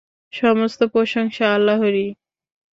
সমস্ত 0.33 0.79
প্রশংসা 0.83 1.45
আল্লাহরই। 1.53 2.07